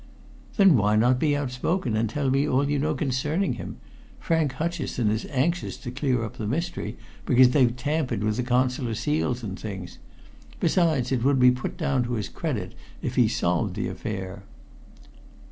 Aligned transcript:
"Then 0.57 0.77
why 0.77 0.95
not 0.95 1.19
be 1.19 1.37
outspoken 1.37 1.95
and 1.95 2.09
tell 2.09 2.31
me 2.31 2.49
all 2.49 2.67
you 2.67 2.79
know 2.79 2.95
concerning 2.95 3.53
him? 3.53 3.77
Frank 4.19 4.53
Hutcheson 4.53 5.11
is 5.11 5.27
anxious 5.29 5.77
to 5.77 5.91
clear 5.91 6.23
up 6.23 6.37
the 6.37 6.47
mystery 6.47 6.97
because 7.27 7.51
they've 7.51 7.75
tampered 7.75 8.23
with 8.23 8.37
the 8.37 8.41
Consular 8.41 8.95
seals 8.95 9.43
and 9.43 9.59
things. 9.59 9.99
Besides, 10.59 11.11
it 11.11 11.23
would 11.23 11.37
be 11.37 11.51
put 11.51 11.77
down 11.77 12.01
to 12.05 12.13
his 12.13 12.29
credit 12.29 12.73
if 13.03 13.13
he 13.13 13.27
solved 13.27 13.75
the 13.75 13.87
affair." 13.89 14.41